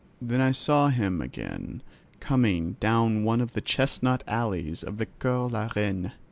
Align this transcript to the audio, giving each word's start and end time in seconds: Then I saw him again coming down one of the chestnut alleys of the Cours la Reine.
Then 0.19 0.41
I 0.41 0.49
saw 0.49 0.89
him 0.89 1.21
again 1.21 1.83
coming 2.19 2.75
down 2.79 3.23
one 3.23 3.39
of 3.39 3.51
the 3.51 3.61
chestnut 3.61 4.23
alleys 4.25 4.81
of 4.81 4.97
the 4.97 5.05
Cours 5.05 5.51
la 5.51 5.69
Reine. 5.75 6.11